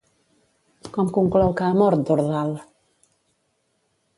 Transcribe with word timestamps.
Com 0.95 1.11
conclou 1.17 1.53
que 1.59 1.67
ha 1.67 1.77
mort 1.81 2.09
Dordal? 2.11 2.57